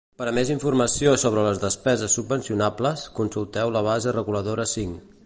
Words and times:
Per 0.19 0.25
a 0.29 0.31
més 0.35 0.51
informació 0.53 1.11
sobre 1.23 1.43
les 1.47 1.61
despeses 1.65 2.17
subvencionables, 2.19 3.05
consulteu 3.21 3.75
la 3.77 3.85
base 3.93 4.19
reguladora 4.21 4.71
cinc. 4.77 4.99